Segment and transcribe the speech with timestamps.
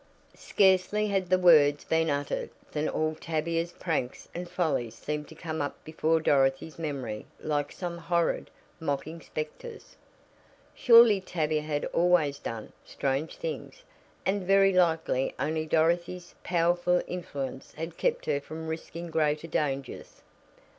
[0.35, 5.61] Scarcely had the words been uttered than all Tavia's pranks and follies seemed to come
[5.61, 9.95] up before Dorothy's memory like some horrid, mocking specters.
[10.73, 13.83] Surely Tavia had always done "strange things,"
[14.25, 20.23] and very likely only Dorothy's powerful influence had kept her from risking greater dangers.